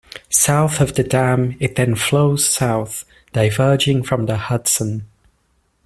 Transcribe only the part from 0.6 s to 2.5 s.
of the dam, it then flows